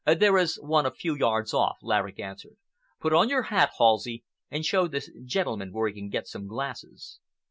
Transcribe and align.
"There 0.03 0.39
is 0.39 0.59
one 0.59 0.87
a 0.87 0.91
few 0.91 1.13
yards 1.15 1.53
off," 1.53 1.77
Laverick 1.83 2.19
answered. 2.19 2.57
"Put 2.99 3.13
on 3.13 3.29
your 3.29 3.43
hat, 3.43 3.69
Halsey, 3.77 4.23
and 4.49 4.65
show 4.65 4.87
this 4.87 5.11
gentleman 5.25 5.71
where 5.71 5.89
he 5.89 5.93
can 5.93 6.09
get 6.09 6.25
some 6.27 6.47
glasses." 6.47 7.19